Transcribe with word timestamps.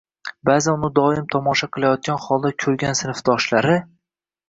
Ba'zan 0.47 0.79
uni 0.79 0.89
doim 1.01 1.27
tomosha 1.35 1.71
qilayotgan 1.77 2.19
holda 2.25 2.55
ko'rgan 2.67 3.01
sinfdoshlari 3.05 3.81